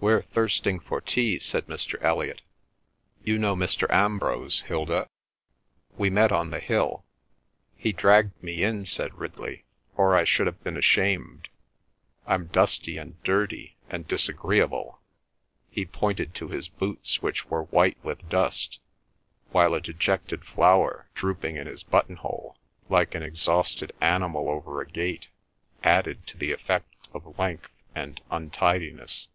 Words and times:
"We're 0.00 0.22
thirsting 0.22 0.78
for 0.78 1.00
tea," 1.00 1.40
said 1.40 1.66
Mr. 1.66 2.00
Elliot. 2.00 2.42
"You 3.24 3.36
know 3.36 3.56
Mr. 3.56 3.90
Ambrose, 3.92 4.60
Hilda? 4.60 5.08
We 5.96 6.08
met 6.08 6.30
on 6.30 6.52
the 6.52 6.60
hill." 6.60 7.04
"He 7.74 7.92
dragged 7.92 8.40
me 8.40 8.62
in," 8.62 8.84
said 8.84 9.18
Ridley, 9.18 9.64
"or 9.96 10.14
I 10.16 10.22
should 10.22 10.46
have 10.46 10.62
been 10.62 10.76
ashamed. 10.76 11.48
I'm 12.28 12.46
dusty 12.46 12.96
and 12.96 13.20
dirty 13.24 13.74
and 13.90 14.06
disagreeable." 14.06 15.00
He 15.68 15.84
pointed 15.84 16.32
to 16.36 16.46
his 16.46 16.68
boots 16.68 17.20
which 17.20 17.46
were 17.46 17.64
white 17.64 17.98
with 18.04 18.28
dust, 18.28 18.78
while 19.50 19.74
a 19.74 19.80
dejected 19.80 20.44
flower 20.44 21.08
drooping 21.16 21.56
in 21.56 21.66
his 21.66 21.82
buttonhole, 21.82 22.56
like 22.88 23.16
an 23.16 23.24
exhausted 23.24 23.92
animal 24.00 24.48
over 24.48 24.80
a 24.80 24.86
gate, 24.86 25.26
added 25.82 26.24
to 26.28 26.36
the 26.36 26.52
effect 26.52 26.94
of 27.12 27.36
length 27.36 27.70
and 27.96 28.20
untidiness. 28.30 29.26